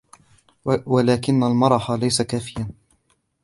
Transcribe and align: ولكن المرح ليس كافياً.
ولكن 0.85 1.43
المرح 1.43 1.91
ليس 1.91 2.21
كافياً. 2.21 2.69